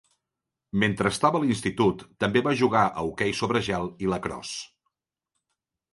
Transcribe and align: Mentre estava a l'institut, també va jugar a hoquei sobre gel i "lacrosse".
Mentre 0.83 1.11
estava 1.15 1.41
a 1.41 1.41
l'institut, 1.43 2.01
també 2.25 2.43
va 2.49 2.55
jugar 2.63 2.83
a 3.03 3.07
hoquei 3.11 3.35
sobre 3.43 3.65
gel 3.71 3.89
i 4.07 4.13
"lacrosse". 4.15 4.59